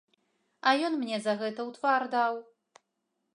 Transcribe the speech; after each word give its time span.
А 0.71 0.71
ён 0.87 0.93
мне 1.01 1.19
за 1.25 1.35
гэта 1.43 1.61
ў 1.67 1.77
твар 1.77 2.01
даў. 2.17 2.33